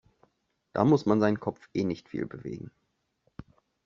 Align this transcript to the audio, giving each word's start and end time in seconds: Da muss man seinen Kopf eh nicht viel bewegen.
Da 0.73 0.83
muss 0.83 1.05
man 1.05 1.19
seinen 1.21 1.39
Kopf 1.39 1.69
eh 1.75 1.83
nicht 1.83 2.09
viel 2.09 2.25
bewegen. 2.25 2.71